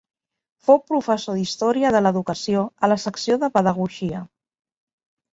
[0.67, 4.23] Fou professor d'Història de l'Educació a la secció de Pedagogia.